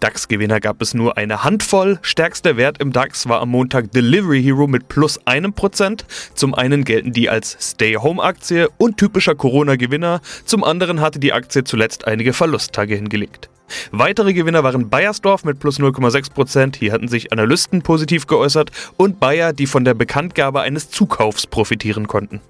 DAX-Gewinner 0.00 0.60
gab 0.60 0.82
es 0.82 0.94
nur 0.94 1.16
eine 1.16 1.44
Handvoll. 1.44 1.98
Stärkster 2.02 2.56
Wert 2.56 2.80
im 2.80 2.92
DAX 2.92 3.28
war 3.28 3.40
am 3.40 3.50
Montag 3.50 3.92
Delivery 3.92 4.42
Hero 4.42 4.66
mit 4.66 4.88
plus 4.88 5.18
einem 5.26 5.52
Prozent. 5.52 6.06
Zum 6.34 6.54
einen 6.54 6.84
gelten 6.84 7.12
die 7.12 7.28
als 7.28 7.56
Stay-Home-Aktie 7.60 8.68
und 8.78 8.96
typischer 8.96 9.34
Corona-Gewinner. 9.34 10.20
Zum 10.44 10.64
anderen 10.64 11.00
hatte 11.00 11.18
die 11.18 11.32
Aktie 11.32 11.64
zuletzt 11.64 12.06
einige 12.06 12.32
Verlusttage 12.32 12.94
hingelegt. 12.94 13.48
Weitere 13.90 14.32
Gewinner 14.32 14.64
waren 14.64 14.88
Bayersdorf 14.88 15.44
mit 15.44 15.58
plus 15.60 15.78
0,6%, 15.78 16.32
Prozent. 16.32 16.76
hier 16.76 16.92
hatten 16.92 17.08
sich 17.08 17.32
Analysten 17.32 17.82
positiv 17.82 18.26
geäußert, 18.26 18.70
und 18.96 19.20
Bayer, 19.20 19.52
die 19.52 19.66
von 19.66 19.84
der 19.84 19.94
Bekanntgabe 19.94 20.60
eines 20.60 20.90
Zukaufs 20.90 21.46
profitieren 21.46 22.06
konnten. 22.06 22.40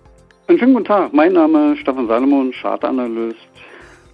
Einen 0.46 0.58
schönen 0.58 0.74
guten 0.74 0.86
Tag, 0.86 1.12
mein 1.12 1.32
Name 1.34 1.72
ist 1.72 1.80
Stefan 1.80 2.06
Salomon, 2.06 2.52
Chartanalyst 2.52 3.47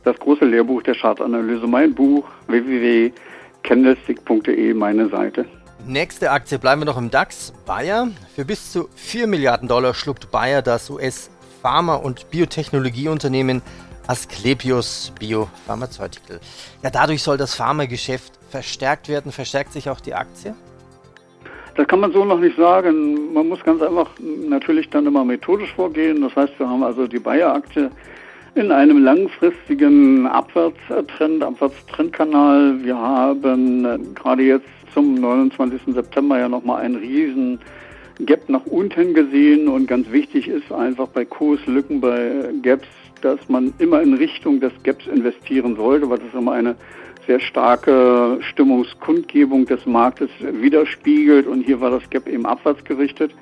das 0.05 0.17
große 0.19 0.45
Lehrbuch 0.45 0.83
der 0.83 0.95
Chartanalyse, 0.95 1.67
mein 1.67 1.95
Buch 1.95 2.27
www.candlestick.de, 2.47 4.75
meine 4.75 5.09
Seite. 5.09 5.47
Nächste 5.87 6.31
Aktie 6.31 6.59
bleiben 6.59 6.83
wir 6.83 6.87
noch 6.87 6.97
im 6.97 7.11
DAX. 7.11 7.53
Bayer. 7.67 8.09
Für 8.35 8.45
bis 8.45 8.73
zu 8.73 8.89
4 8.95 9.27
Milliarden 9.27 9.69
Dollar 9.69 9.95
schluckt 9.95 10.31
Bayer 10.31 10.63
das 10.63 10.89
US-Pharma- 10.89 11.97
und 11.97 12.31
Biotechnologieunternehmen 12.31 13.61
Asklepios 14.07 15.13
Biopharmaceutical. 15.19 16.41
Ja, 16.83 16.91
dadurch 16.91 17.23
soll 17.23 17.39
das 17.39 17.55
Pharmageschäft 17.55 18.35
verstärkt 18.51 19.09
werden. 19.09 19.33
Verstärkt 19.33 19.73
sich 19.73 19.89
auch 19.89 20.01
die 20.01 20.15
Aktie? 20.15 20.55
Das 21.75 21.89
kann 21.89 22.01
man 22.01 22.13
so 22.13 22.25
noch 22.25 22.39
nicht 22.39 22.57
sagen. 22.57 23.33
Man 23.33 23.49
muss 23.49 23.63
ganz 23.65 23.83
einfach 23.83 24.11
natürlich 24.21 24.91
dann 24.91 25.07
immer 25.07 25.25
methodisch 25.25 25.73
vorgehen. 25.75 26.21
Das 26.23 26.37
heißt, 26.37 26.59
wir 26.59 26.69
haben 26.69 26.83
also 26.83 27.07
die 27.07 27.19
Bayer-Aktie 27.19 27.91
in 28.55 28.71
einem 28.71 29.03
langfristigen 29.03 30.27
Abwärtstrend, 30.27 31.43
Abwärtstrendkanal. 31.43 32.85
Wir 32.85 32.97
haben 32.97 33.85
äh, 33.85 33.99
gerade 34.15 34.43
jetzt 34.43 34.69
zum 34.93 35.15
29. 35.17 35.95
September 35.95 36.39
ja 36.39 36.49
nochmal 36.49 36.83
einen 36.83 36.97
riesen 36.97 37.59
Gap 38.21 38.49
nach 38.49 38.65
unten 38.67 39.13
gesehen 39.13 39.67
und 39.67 39.89
ganz 39.89 40.11
wichtig 40.13 40.47
ist 40.47 40.71
einfach 40.71 41.09
bei 41.09 41.25
Kurslücken, 41.25 42.01
bei 42.01 42.51
Gaps, 42.63 42.87
dass 43.23 43.41
man 43.49 43.75
immer 43.79 44.01
in 44.03 44.15
Richtung 44.15 44.61
des 44.61 44.73
Gaps 44.85 45.07
investieren 45.09 45.75
sollte, 45.75 46.09
weil 46.09 46.19
das 46.19 46.33
immer 46.33 46.53
eine 46.53 46.77
sehr 47.27 47.41
starke 47.41 48.39
Stimmungskundgebung 48.41 49.67
des 49.67 49.85
Marktes 49.85 50.31
widerspiegelt 50.39 51.49
und 51.49 51.63
hier 51.63 51.81
war 51.81 51.91
das 51.91 52.09
Gap 52.11 52.29
eben 52.29 52.47
abwärts 52.47 52.85
gerichtet. 52.85 53.33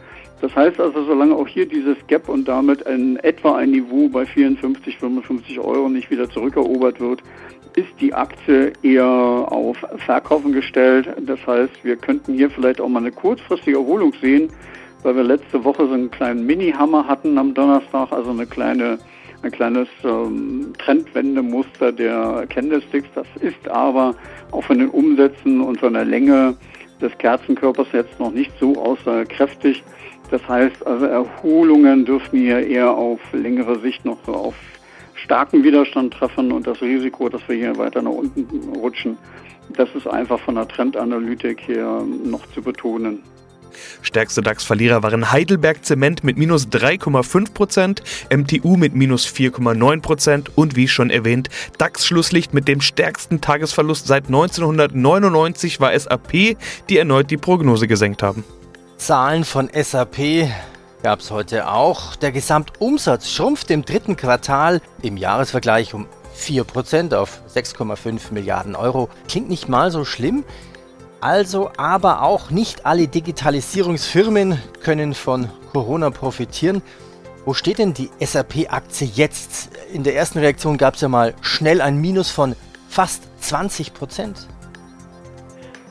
Das 0.40 0.54
heißt 0.56 0.80
also, 0.80 1.04
solange 1.04 1.36
auch 1.36 1.46
hier 1.46 1.66
dieses 1.66 1.96
Gap 2.08 2.28
und 2.28 2.48
damit 2.48 2.82
in 2.82 3.16
etwa 3.18 3.56
ein 3.56 3.70
Niveau 3.70 4.08
bei 4.08 4.26
54, 4.26 4.98
55 4.98 5.60
Euro 5.60 5.88
nicht 5.88 6.10
wieder 6.10 6.28
zurückerobert 6.28 6.98
wird, 7.00 7.22
ist 7.76 7.88
die 8.00 8.12
Aktie 8.12 8.72
eher 8.82 9.06
auf 9.06 9.78
Verkaufen 9.98 10.52
gestellt. 10.52 11.08
Das 11.26 11.38
heißt, 11.46 11.84
wir 11.84 11.96
könnten 11.96 12.34
hier 12.34 12.50
vielleicht 12.50 12.80
auch 12.80 12.88
mal 12.88 12.98
eine 12.98 13.12
kurzfristige 13.12 13.78
Erholung 13.78 14.12
sehen, 14.20 14.48
weil 15.02 15.16
wir 15.16 15.22
letzte 15.22 15.64
Woche 15.64 15.86
so 15.86 15.94
einen 15.94 16.10
kleinen 16.10 16.44
Mini-Hammer 16.44 17.06
hatten 17.06 17.38
am 17.38 17.54
Donnerstag, 17.54 18.12
also 18.12 18.30
eine 18.30 18.46
kleine 18.46 18.98
ein 19.42 19.50
kleines 19.50 19.88
ähm, 20.04 20.72
Trendwendemuster 20.78 21.92
der 21.92 22.46
Candlesticks. 22.48 23.08
Das 23.14 23.26
ist 23.40 23.68
aber 23.68 24.14
auch 24.52 24.62
von 24.62 24.78
den 24.78 24.88
Umsätzen 24.88 25.60
und 25.60 25.80
von 25.80 25.94
der 25.94 26.04
Länge 26.04 26.56
des 27.00 27.16
Kerzenkörpers 27.18 27.88
jetzt 27.92 28.18
noch 28.20 28.30
nicht 28.30 28.52
so 28.60 28.80
aussagekräftig. 28.80 29.82
Das 30.32 30.48
heißt 30.48 30.86
also 30.86 31.04
Erholungen 31.04 32.06
dürfen 32.06 32.38
hier 32.38 32.66
eher 32.66 32.90
auf 32.90 33.20
längere 33.34 33.78
Sicht 33.80 34.06
noch 34.06 34.26
auf 34.26 34.54
starken 35.14 35.62
Widerstand 35.62 36.14
treffen 36.14 36.52
und 36.52 36.66
das 36.66 36.80
Risiko, 36.80 37.28
dass 37.28 37.46
wir 37.48 37.56
hier 37.56 37.76
weiter 37.76 38.00
nach 38.00 38.12
unten 38.12 38.46
rutschen, 38.74 39.18
das 39.76 39.90
ist 39.94 40.06
einfach 40.06 40.40
von 40.40 40.54
der 40.54 40.66
Trendanalytik 40.66 41.68
her 41.68 42.02
noch 42.24 42.46
zu 42.54 42.62
betonen. 42.62 43.22
Stärkste 44.00 44.40
DAX-Verlierer 44.40 45.02
waren 45.02 45.32
Heidelberg 45.32 45.84
Zement 45.84 46.24
mit 46.24 46.38
minus 46.38 46.66
3,5%, 46.68 48.00
MTU 48.34 48.78
mit 48.78 48.94
minus 48.94 49.26
4,9% 49.26 50.46
und 50.54 50.76
wie 50.76 50.88
schon 50.88 51.10
erwähnt, 51.10 51.50
DAX-Schlusslicht 51.76 52.54
mit 52.54 52.68
dem 52.68 52.80
stärksten 52.80 53.42
Tagesverlust 53.42 54.06
seit 54.06 54.28
1999 54.28 55.78
war 55.78 55.98
SAP, 55.98 56.56
die 56.88 56.96
erneut 56.96 57.30
die 57.30 57.36
Prognose 57.36 57.86
gesenkt 57.86 58.22
haben. 58.22 58.44
Zahlen 59.02 59.44
von 59.44 59.68
SAP 59.68 60.48
gab 61.02 61.18
es 61.18 61.32
heute 61.32 61.68
auch. 61.68 62.14
Der 62.14 62.30
Gesamtumsatz 62.30 63.30
schrumpft 63.30 63.72
im 63.72 63.84
dritten 63.84 64.14
Quartal 64.14 64.80
im 65.02 65.16
Jahresvergleich 65.16 65.92
um 65.92 66.06
4% 66.38 67.12
auf 67.12 67.40
6,5 67.52 68.32
Milliarden 68.32 68.76
Euro. 68.76 69.08
Klingt 69.26 69.48
nicht 69.48 69.68
mal 69.68 69.90
so 69.90 70.04
schlimm. 70.04 70.44
Also 71.20 71.72
aber 71.76 72.22
auch 72.22 72.50
nicht 72.50 72.86
alle 72.86 73.08
Digitalisierungsfirmen 73.08 74.62
können 74.84 75.14
von 75.14 75.48
Corona 75.72 76.10
profitieren. 76.10 76.80
Wo 77.44 77.54
steht 77.54 77.78
denn 77.78 77.94
die 77.94 78.10
SAP-Aktie 78.20 79.10
jetzt? 79.12 79.70
In 79.92 80.04
der 80.04 80.14
ersten 80.14 80.38
Reaktion 80.38 80.78
gab 80.78 80.94
es 80.94 81.00
ja 81.00 81.08
mal 81.08 81.34
schnell 81.40 81.80
ein 81.80 81.96
Minus 81.96 82.30
von 82.30 82.54
fast 82.88 83.24
20 83.40 83.94
Prozent. 83.94 84.46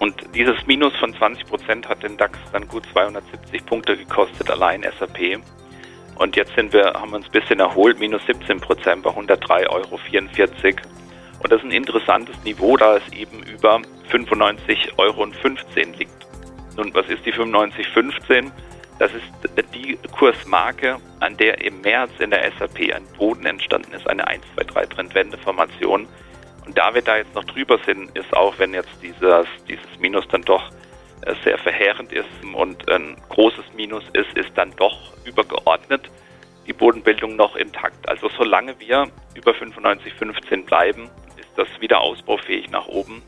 Und 0.02 0.16
dieses 0.34 0.66
Minus 0.66 0.96
von 0.96 1.14
20 1.14 1.46
Prozent 1.46 1.88
hat 1.88 2.02
den 2.02 2.18
DAX 2.18 2.40
dann 2.52 2.68
gut 2.68 2.88
270 2.92 3.64
Punkte 3.68 3.96
gekostet, 3.96 4.50
allein 4.50 4.82
SAP. 4.82 5.40
Und 6.16 6.36
jetzt 6.36 6.56
sind 6.56 6.74
wir, 6.74 6.86
haben 6.96 7.12
wir 7.12 7.18
uns 7.18 7.28
ein 7.28 7.32
bisschen 7.32 7.60
erholt, 7.60 8.00
minus 8.00 8.26
17 8.26 8.60
Prozent 8.60 9.04
bei 9.04 9.12
103,44 9.12 9.70
Euro. 9.70 10.00
Und 11.44 11.52
das 11.52 11.60
ist 11.60 11.66
ein 11.66 11.72
interessantes 11.72 12.36
Niveau, 12.44 12.78
da 12.78 12.98
es 12.98 13.14
eben 13.14 13.44
über 13.44 13.80
95,15 14.12 14.98
Euro 14.98 15.26
liegt. 16.00 16.12
Nun, 16.78 16.92
was 16.96 17.06
ist 17.08 17.24
die 17.24 17.34
95,15? 17.34 18.50
Das 18.98 19.12
ist 19.14 19.24
die 19.76 20.00
Kursmarke, 20.18 20.98
an 21.20 21.38
der 21.38 21.64
im 21.64 21.80
März 21.82 22.10
in 22.18 22.32
der 22.32 22.52
SAP 22.58 22.92
ein 22.92 23.06
Boden 23.20 23.46
entstanden 23.46 23.94
ist, 23.94 24.10
eine 24.10 24.26
1, 24.26 24.44
2, 24.56 24.64
3 24.64 24.86
Trendwendeformation. 24.88 26.08
Und 26.66 26.78
da 26.78 26.94
wir 26.94 27.02
da 27.02 27.18
jetzt 27.18 27.34
noch 27.34 27.44
drüber 27.44 27.80
sind, 27.86 28.16
ist 28.18 28.36
auch, 28.36 28.58
wenn 28.60 28.74
jetzt 28.74 28.92
dieses, 29.02 29.48
dieses 29.68 30.00
Minus 30.00 30.28
dann 30.28 30.44
doch 30.44 30.70
äh, 31.26 31.34
sehr 31.44 31.58
verheerend 31.58 32.12
ist 32.12 32.30
und 32.54 32.90
ein 32.90 33.18
großes 33.30 33.74
Minus 33.76 34.04
ist, 34.14 34.38
ist 34.38 34.52
dann 34.56 34.72
doch 34.76 35.14
übergeordnet 35.26 36.10
die 36.68 36.74
Bodenbildung 36.74 37.36
noch 37.36 37.56
intakt. 37.56 38.08
Also 38.08 38.30
solange 38.38 38.80
wir 38.80 39.08
über 39.34 39.52
95,15 39.52 40.66
bleiben, 40.66 41.10
ist 41.38 41.50
das 41.58 41.68
wieder 41.80 42.02
ausbaufähig 42.02 42.70
nach 42.70 42.88
oben. 42.88 43.24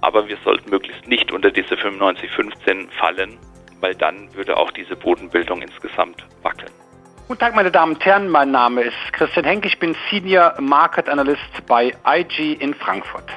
Aber 0.00 0.28
wir 0.28 0.36
sollten 0.44 0.70
möglichst 0.70 1.06
nicht 1.06 1.32
unter 1.32 1.50
diese 1.50 1.74
95,15 1.74 2.90
fallen, 2.90 3.38
weil 3.80 3.94
dann 3.94 4.32
würde 4.34 4.56
auch 4.56 4.70
diese 4.70 4.94
Bodenbildung 4.94 5.62
insgesamt 5.62 6.24
wackeln. 6.42 6.72
Guten 7.28 7.40
Tag, 7.40 7.56
meine 7.56 7.72
Damen 7.72 7.94
und 7.94 8.04
Herren. 8.04 8.28
Mein 8.28 8.52
Name 8.52 8.82
ist 8.82 8.94
Christian 9.12 9.44
Henk. 9.44 9.66
Ich 9.66 9.80
bin 9.80 9.96
Senior 10.08 10.54
Market 10.60 11.08
Analyst 11.08 11.66
bei 11.66 11.92
IG 12.06 12.52
in 12.52 12.72
Frankfurt. 12.72 13.28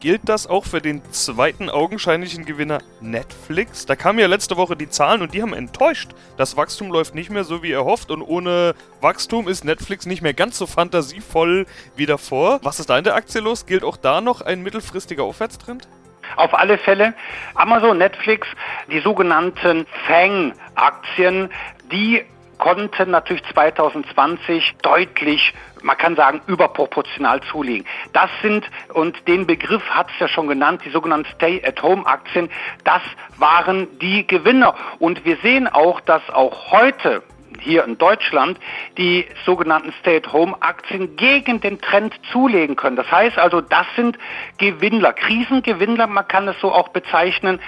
Gilt 0.00 0.22
das 0.24 0.48
auch 0.48 0.64
für 0.64 0.80
den 0.80 1.04
zweiten 1.12 1.70
augenscheinlichen 1.70 2.44
Gewinner 2.44 2.78
Netflix? 3.00 3.86
Da 3.86 3.94
kamen 3.94 4.18
ja 4.18 4.26
letzte 4.26 4.56
Woche 4.56 4.74
die 4.74 4.88
Zahlen 4.88 5.22
und 5.22 5.34
die 5.34 5.42
haben 5.42 5.54
enttäuscht. 5.54 6.10
Das 6.36 6.56
Wachstum 6.56 6.90
läuft 6.90 7.14
nicht 7.14 7.30
mehr 7.30 7.44
so 7.44 7.62
wie 7.62 7.70
erhofft 7.70 8.10
und 8.10 8.22
ohne 8.22 8.74
Wachstum 9.00 9.46
ist 9.46 9.64
Netflix 9.64 10.04
nicht 10.04 10.20
mehr 10.20 10.34
ganz 10.34 10.58
so 10.58 10.66
fantasievoll 10.66 11.66
wie 11.94 12.06
davor. 12.06 12.58
Was 12.64 12.80
ist 12.80 12.90
da 12.90 12.98
in 12.98 13.04
der 13.04 13.14
Aktie 13.14 13.40
los? 13.40 13.66
Gilt 13.66 13.84
auch 13.84 13.98
da 13.98 14.20
noch 14.20 14.40
ein 14.40 14.64
mittelfristiger 14.64 15.22
Aufwärtstrend? 15.22 15.86
Auf 16.34 16.52
alle 16.54 16.76
Fälle 16.76 17.14
Amazon, 17.54 17.98
Netflix, 17.98 18.48
die 18.90 18.98
sogenannten 18.98 19.86
FANG-Aktien, 20.08 21.50
die 21.92 22.24
konnten 22.58 23.10
natürlich 23.10 23.42
2020 23.52 24.76
deutlich, 24.82 25.54
man 25.82 25.96
kann 25.96 26.16
sagen, 26.16 26.40
überproportional 26.46 27.40
zulegen. 27.50 27.86
Das 28.12 28.30
sind, 28.42 28.68
und 28.92 29.26
den 29.26 29.46
Begriff 29.46 29.82
hat 29.88 30.08
es 30.10 30.18
ja 30.18 30.28
schon 30.28 30.48
genannt, 30.48 30.82
die 30.84 30.90
sogenannten 30.90 31.30
Stay-at-Home-Aktien, 31.34 32.50
das 32.84 33.02
waren 33.38 33.98
die 34.00 34.26
Gewinner. 34.26 34.74
Und 34.98 35.24
wir 35.24 35.36
sehen 35.38 35.68
auch, 35.68 36.00
dass 36.00 36.28
auch 36.30 36.70
heute 36.72 37.22
hier 37.60 37.84
in 37.84 37.98
Deutschland 37.98 38.58
die 38.96 39.26
sogenannten 39.44 39.92
Stay-at-Home-Aktien 40.00 41.16
gegen 41.16 41.60
den 41.60 41.80
Trend 41.80 42.14
zulegen 42.32 42.76
können. 42.76 42.96
Das 42.96 43.10
heißt 43.10 43.38
also, 43.38 43.60
das 43.60 43.86
sind 43.96 44.18
Gewinnler, 44.58 45.12
Krisengewinnler, 45.12 46.06
man 46.06 46.26
kann 46.26 46.48
es 46.48 46.58
so 46.60 46.72
auch 46.72 46.88
bezeichnen. 46.88 47.60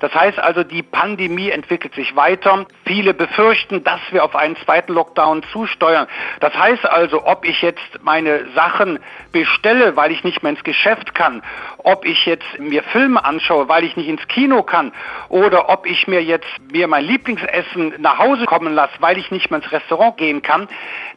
Das 0.00 0.14
heißt 0.14 0.38
also, 0.38 0.62
die 0.64 0.82
Pandemie 0.82 1.50
entwickelt 1.50 1.94
sich 1.94 2.14
weiter. 2.14 2.66
Viele 2.84 3.14
befürchten, 3.14 3.84
dass 3.84 4.00
wir 4.10 4.24
auf 4.24 4.36
einen 4.36 4.56
zweiten 4.56 4.92
Lockdown 4.92 5.42
zusteuern. 5.52 6.06
Das 6.40 6.54
heißt 6.54 6.86
also, 6.86 7.26
ob 7.26 7.44
ich 7.44 7.62
jetzt 7.62 8.02
meine 8.02 8.46
Sachen 8.54 8.98
bestelle, 9.32 9.96
weil 9.96 10.12
ich 10.12 10.24
nicht 10.24 10.42
mehr 10.42 10.52
ins 10.52 10.64
Geschäft 10.64 11.14
kann, 11.14 11.42
ob 11.78 12.04
ich 12.04 12.26
jetzt 12.26 12.58
mir 12.58 12.82
Filme 12.82 13.24
anschaue, 13.24 13.68
weil 13.68 13.84
ich 13.84 13.96
nicht 13.96 14.08
ins 14.08 14.26
Kino 14.28 14.62
kann, 14.62 14.92
oder 15.28 15.68
ob 15.68 15.86
ich 15.86 16.06
mir 16.06 16.22
jetzt 16.22 16.48
mir 16.72 16.88
mein 16.88 17.04
Lieblingsessen 17.04 17.94
nach 17.98 18.18
Hause 18.18 18.44
kommen 18.46 18.74
lasse, 18.74 18.94
weil 19.00 19.18
ich 19.18 19.30
nicht 19.30 19.37
nicht 19.38 19.50
mehr 19.50 19.62
ins 19.62 19.72
Restaurant 19.72 20.16
gehen 20.16 20.42
kann. 20.42 20.68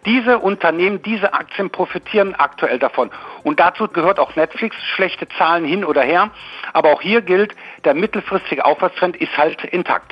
Diese 0.05 0.37
Unternehmen, 0.39 1.01
diese 1.01 1.33
Aktien 1.33 1.71
profitieren 1.71 2.35
aktuell 2.35 2.77
davon. 2.77 3.09
Und 3.43 3.59
dazu 3.59 3.87
gehört 3.87 4.19
auch 4.19 4.35
Netflix, 4.35 4.75
schlechte 4.95 5.27
Zahlen 5.37 5.65
hin 5.65 5.83
oder 5.83 6.03
her. 6.03 6.29
Aber 6.73 6.93
auch 6.93 7.01
hier 7.01 7.21
gilt, 7.21 7.55
der 7.83 7.95
mittelfristige 7.95 8.63
Aufwärtstrend 8.63 9.17
ist 9.17 9.35
halt 9.37 9.63
intakt. 9.65 10.11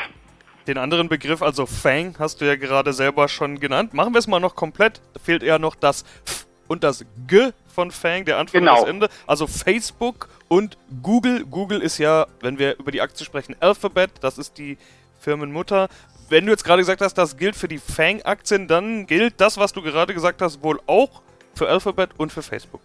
Den 0.68 0.78
anderen 0.78 1.08
Begriff, 1.08 1.42
also 1.42 1.66
Fang, 1.66 2.16
hast 2.20 2.42
du 2.42 2.46
ja 2.46 2.56
gerade 2.56 2.94
selber 2.94 3.28
schon 3.28 3.60
genannt. 3.60 3.94
Machen 3.94 4.14
wir 4.14 4.20
es 4.20 4.28
mal 4.28 4.40
noch 4.40 4.56
komplett. 4.56 5.02
Fehlt 5.24 5.44
eher 5.44 5.60
noch 5.60 5.76
das 5.76 6.04
F 6.26 6.46
und 6.68 6.84
das 6.84 7.06
G 7.28 7.52
von 7.74 7.92
Fang, 7.92 8.26
der 8.26 8.38
Anfang 8.38 8.62
genau. 8.62 8.74
und 8.74 8.82
das 8.82 8.90
Ende. 8.90 9.10
Also 9.28 9.48
Facebook 9.48 10.30
und 10.48 10.78
Google. 11.02 11.46
Google 11.46 11.82
ist 11.82 11.98
ja, 11.98 12.26
wenn 12.42 12.60
wir 12.60 12.78
über 12.78 12.92
die 12.92 13.02
Aktie 13.02 13.26
sprechen, 13.26 13.56
Alphabet. 13.60 14.12
Das 14.22 14.38
ist 14.38 14.58
die 14.58 14.78
Firmenmutter 15.20 15.90
wenn 16.30 16.46
du 16.46 16.52
jetzt 16.52 16.64
gerade 16.64 16.82
gesagt 16.82 17.02
hast, 17.02 17.16
das 17.16 17.38
gilt 17.38 17.56
für 17.56 17.68
die 17.68 17.80
Fang-Aktien, 17.80 18.68
dann 18.68 19.08
gilt 19.08 19.42
das, 19.42 19.58
was 19.58 19.74
du 19.74 19.82
gerade 19.82 20.14
gesagt 20.14 20.42
hast, 20.42 20.64
wohl 20.64 20.80
auch 20.86 21.22
für 21.56 21.68
Alphabet 21.68 22.12
und 22.18 22.32
für 22.32 22.42
Facebook. 22.42 22.82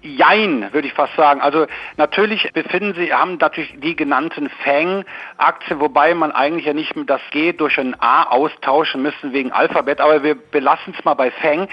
Jein, 0.00 0.72
würde 0.72 0.86
ich 0.86 0.94
fast 0.94 1.16
sagen. 1.16 1.40
Also 1.40 1.66
natürlich 1.96 2.52
befinden 2.52 2.94
sie, 2.94 3.12
haben 3.12 3.36
natürlich 3.40 3.74
die 3.80 3.96
genannten 3.96 4.48
Fang-Aktien, 4.62 5.80
wobei 5.80 6.14
man 6.14 6.30
eigentlich 6.30 6.66
ja 6.66 6.72
nicht 6.72 6.92
das 7.06 7.20
G 7.32 7.52
durch 7.52 7.80
ein 7.80 8.00
A 8.00 8.22
austauschen 8.24 9.02
müssen 9.02 9.32
wegen 9.32 9.50
Alphabet, 9.50 10.00
aber 10.00 10.22
wir 10.22 10.36
belassen 10.36 10.94
es 10.96 11.04
mal 11.04 11.14
bei 11.14 11.32
Fang. 11.32 11.68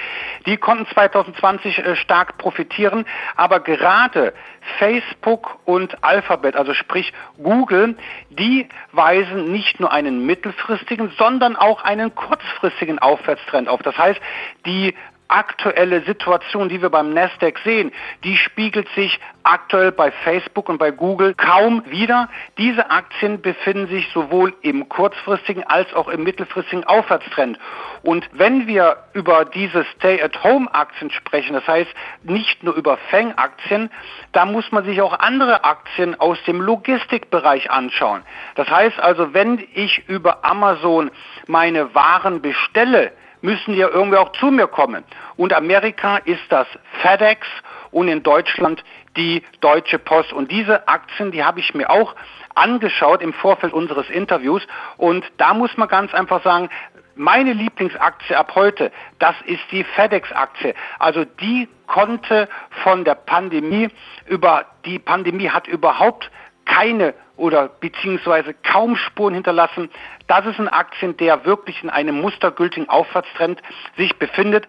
Die 0.47 0.57
konnten 0.57 0.87
2020 0.87 1.77
äh, 1.77 1.95
stark 1.97 2.39
profitieren, 2.39 3.05
aber 3.35 3.59
gerade 3.59 4.33
Facebook 4.79 5.59
und 5.65 6.03
Alphabet, 6.03 6.55
also 6.55 6.73
sprich 6.73 7.13
Google, 7.37 7.95
die 8.31 8.67
weisen 8.91 9.51
nicht 9.51 9.79
nur 9.79 9.91
einen 9.91 10.25
mittelfristigen, 10.25 11.11
sondern 11.17 11.55
auch 11.55 11.83
einen 11.83 12.15
kurzfristigen 12.15 12.97
Aufwärtstrend 12.97 13.69
auf. 13.69 13.83
Das 13.83 13.95
heißt, 13.95 14.19
die 14.65 14.95
aktuelle 15.27 16.01
Situation, 16.03 16.69
die 16.69 16.81
wir 16.81 16.89
beim 16.89 17.13
Nasdaq 17.13 17.59
sehen, 17.63 17.91
die 18.23 18.37
spiegelt 18.37 18.87
sich 18.89 19.19
aktuell 19.43 19.91
bei 19.91 20.11
Facebook 20.11 20.69
und 20.69 20.77
bei 20.77 20.91
Google 20.91 21.33
kaum 21.35 21.83
wieder. 21.85 22.29
Diese 22.57 22.89
Aktien 22.89 23.41
befinden 23.41 23.87
sich 23.87 24.07
sowohl 24.13 24.53
im 24.61 24.89
kurzfristigen 24.89 25.63
als 25.63 25.93
auch 25.93 26.07
im 26.07 26.23
mittelfristigen 26.23 26.83
Aufwärtstrend. 26.83 27.59
Und 28.01 28.27
wenn 28.33 28.67
wir 28.67 28.97
über 29.13 29.45
diese 29.45 29.85
Stay-at-Home-Aktien 29.95 31.11
sprechen, 31.11 31.53
das 31.53 31.67
heißt 31.67 31.91
nicht 32.23 32.63
nur 32.63 32.75
über 32.75 32.97
Fang-Aktien, 33.09 33.89
da 34.31 34.45
muss 34.45 34.71
man 34.71 34.85
sich 34.85 35.01
auch 35.01 35.19
andere 35.19 35.63
Aktien 35.63 36.19
aus 36.19 36.37
dem 36.45 36.61
Logistikbereich 36.61 37.69
anschauen. 37.71 38.23
Das 38.55 38.69
heißt 38.69 38.99
also, 38.99 39.33
wenn 39.33 39.63
ich 39.73 40.07
über 40.07 40.45
Amazon 40.45 41.11
meine 41.47 41.93
Waren 41.95 42.41
bestelle, 42.41 43.11
müssen 43.45 43.75
ja 43.75 43.87
irgendwie 43.87 44.17
auch 44.17 44.31
zu 44.33 44.47
mir 44.47 44.67
kommen. 44.67 45.03
Und 45.37 45.53
Amerika 45.53 46.17
ist 46.17 46.43
das 46.49 46.67
FedEx 47.01 47.47
und 47.91 48.07
in 48.07 48.23
Deutschland 48.23 48.83
die 49.15 49.43
Deutsche 49.61 49.99
Post. 49.99 50.33
Und 50.33 50.51
diese 50.51 50.87
Aktien, 50.87 51.31
die 51.31 51.43
habe 51.43 51.59
ich 51.59 51.73
mir 51.73 51.89
auch 51.89 52.15
angeschaut 52.55 53.21
im 53.21 53.33
Vorfeld 53.33 53.71
unseres 53.71 54.09
Interviews. 54.09 54.65
Und 54.97 55.23
da 55.37 55.53
muss 55.53 55.77
man 55.77 55.87
ganz 55.87 56.13
einfach 56.13 56.43
sagen, 56.43 56.69
meine 57.15 57.53
Lieblingsaktie 57.53 58.35
ab 58.35 58.51
heute, 58.55 58.91
das 59.19 59.35
ist 59.45 59.61
die 59.71 59.83
FedEx-Aktie. 59.83 60.73
Also 60.99 61.23
die 61.23 61.69
konnte 61.87 62.49
von 62.83 63.05
der 63.05 63.15
Pandemie 63.15 63.89
über, 64.25 64.65
die 64.83 64.99
Pandemie 64.99 65.49
hat 65.49 65.67
überhaupt 65.67 66.29
keine 66.65 67.13
oder 67.37 67.67
beziehungsweise 67.67 68.53
kaum 68.53 68.95
Spuren 68.95 69.33
hinterlassen. 69.33 69.89
Das 70.27 70.45
ist 70.45 70.59
ein 70.59 70.69
Aktien, 70.69 71.17
der 71.17 71.45
wirklich 71.45 71.83
in 71.83 71.89
einem 71.89 72.15
mustergültigen 72.15 72.89
Aufwärtstrend 72.89 73.61
sich 73.97 74.17
befindet. 74.17 74.67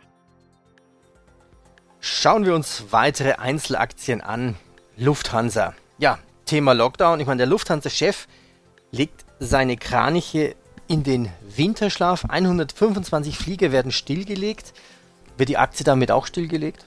Schauen 2.00 2.44
wir 2.44 2.54
uns 2.54 2.86
weitere 2.90 3.34
Einzelaktien 3.34 4.20
an. 4.20 4.56
Lufthansa. 4.96 5.74
Ja, 5.98 6.18
Thema 6.44 6.72
Lockdown. 6.72 7.20
Ich 7.20 7.26
meine, 7.26 7.38
der 7.38 7.46
Lufthansa-Chef 7.46 8.26
legt 8.90 9.24
seine 9.38 9.76
Kraniche 9.76 10.54
in 10.88 11.02
den 11.02 11.30
Winterschlaf. 11.42 12.24
125 12.28 13.36
Flieger 13.36 13.72
werden 13.72 13.92
stillgelegt. 13.92 14.72
Wird 15.36 15.48
die 15.48 15.58
Aktie 15.58 15.84
damit 15.84 16.10
auch 16.10 16.26
stillgelegt? 16.26 16.84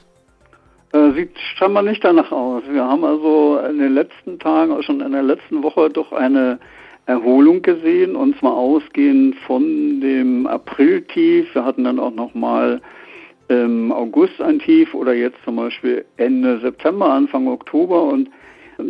Äh, 0.91 1.11
sieht 1.11 1.37
scheinbar 1.55 1.83
nicht 1.83 2.03
danach 2.03 2.31
aus. 2.31 2.63
Wir 2.69 2.83
haben 2.83 3.03
also 3.03 3.59
in 3.69 3.77
den 3.77 3.93
letzten 3.93 4.39
Tagen, 4.39 4.81
schon 4.81 5.01
in 5.01 5.11
der 5.11 5.23
letzten 5.23 5.61
Woche, 5.61 5.89
doch 5.89 6.11
eine 6.11 6.59
Erholung 7.05 7.61
gesehen 7.61 8.15
und 8.15 8.37
zwar 8.37 8.53
ausgehend 8.53 9.35
von 9.45 10.01
dem 10.01 10.47
April-Tief. 10.47 11.53
Wir 11.53 11.63
hatten 11.63 11.83
dann 11.83 11.99
auch 11.99 12.13
nochmal 12.13 12.81
im 13.49 13.91
August 13.91 14.41
ein 14.41 14.59
Tief 14.59 14.93
oder 14.93 15.13
jetzt 15.13 15.37
zum 15.43 15.55
Beispiel 15.55 16.05
Ende 16.17 16.59
September, 16.59 17.11
Anfang 17.11 17.47
Oktober 17.47 18.03
und 18.03 18.29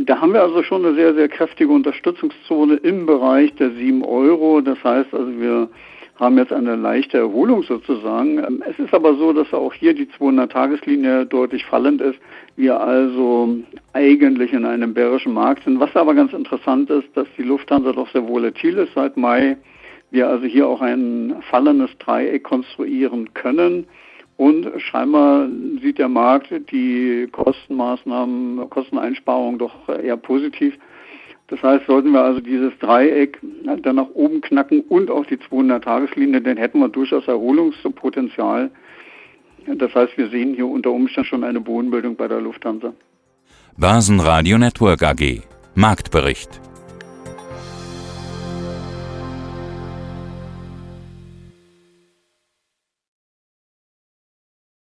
da 0.05 0.21
haben 0.21 0.33
wir 0.33 0.41
also 0.41 0.61
schon 0.63 0.85
eine 0.85 0.95
sehr, 0.95 1.15
sehr 1.15 1.27
kräftige 1.27 1.71
Unterstützungszone 1.71 2.75
im 2.75 3.05
Bereich 3.05 3.53
der 3.55 3.71
7 3.71 4.03
Euro. 4.03 4.61
Das 4.61 4.81
heißt 4.83 5.13
also, 5.13 5.39
wir 5.39 5.67
haben 6.19 6.37
jetzt 6.37 6.51
eine 6.51 6.75
leichte 6.75 7.17
Erholung 7.17 7.63
sozusagen. 7.63 8.39
Ähm, 8.39 8.63
es 8.69 8.77
ist 8.77 8.93
aber 8.93 9.15
so, 9.15 9.33
dass 9.33 9.53
auch 9.53 9.73
hier 9.73 9.93
die 9.93 10.07
200-Tageslinie 10.07 11.25
deutlich 11.25 11.65
fallend 11.65 12.01
ist. 12.01 12.19
Wir 12.55 12.79
also 12.79 13.55
eigentlich 13.93 14.53
in 14.53 14.65
einem 14.65 14.93
bärischen 14.93 15.33
Markt 15.33 15.63
sind. 15.63 15.79
Was 15.79 15.95
aber 15.95 16.13
ganz 16.13 16.33
interessant 16.33 16.89
ist, 16.89 17.07
dass 17.15 17.27
die 17.37 17.43
Lufthansa 17.43 17.93
doch 17.93 18.09
sehr 18.11 18.27
volatil 18.27 18.77
ist 18.77 18.93
seit 18.93 19.15
Mai. 19.15 19.57
Wir 20.11 20.27
also 20.27 20.45
hier 20.45 20.67
auch 20.67 20.81
ein 20.81 21.35
fallendes 21.49 21.91
Dreieck 21.99 22.43
konstruieren 22.43 23.33
können. 23.33 23.87
Und 24.37 24.69
scheinbar 24.77 25.49
sieht 25.81 25.97
der 25.97 26.07
Markt 26.07 26.49
die 26.71 27.27
Kostenmaßnahmen, 27.31 28.69
Kosteneinsparungen 28.69 29.59
doch 29.59 29.89
eher 29.89 30.15
positiv. 30.15 30.77
Das 31.49 31.63
heißt, 31.63 31.87
sollten 31.87 32.11
wir 32.11 32.21
also 32.21 32.39
dieses 32.39 32.77
Dreieck 32.79 33.39
dann 33.81 33.95
nach 33.95 34.09
oben 34.13 34.41
knacken 34.41 34.81
und 34.81 35.09
auf 35.09 35.25
die 35.27 35.37
200-Tageslinie, 35.37 36.41
dann 36.41 36.57
hätten 36.57 36.79
wir 36.79 36.89
durchaus 36.89 37.27
Erholungspotenzial. 37.27 38.69
Das 39.65 39.93
heißt, 39.93 40.17
wir 40.17 40.29
sehen 40.29 40.53
hier 40.53 40.67
unter 40.67 40.91
Umständen 40.91 41.27
schon 41.27 41.43
eine 41.43 41.59
Bodenbildung 41.59 42.15
bei 42.15 42.27
der 42.27 42.39
Lufthansa. 42.39 42.93
Börsenradio 43.77 44.57
Network 44.57 45.03
AG 45.03 45.41
Marktbericht 45.73 46.61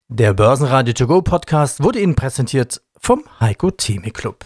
Der 0.10 0.36
Börsenradio 0.36 0.94
To 0.94 1.08
Go 1.08 1.22
Podcast 1.24 1.84
wurde 1.84 2.00
Ihnen 2.00 2.13
präsentiert 2.13 2.82
vom 3.00 3.24
Heiko 3.39 3.72
Theme 3.72 4.12
Club. 4.12 4.46